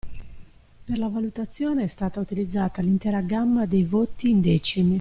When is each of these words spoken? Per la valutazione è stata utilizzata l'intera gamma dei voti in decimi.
Per 0.83 0.97
la 0.97 1.09
valutazione 1.09 1.83
è 1.83 1.85
stata 1.85 2.19
utilizzata 2.19 2.81
l'intera 2.81 3.21
gamma 3.21 3.67
dei 3.67 3.83
voti 3.83 4.31
in 4.31 4.41
decimi. 4.41 4.89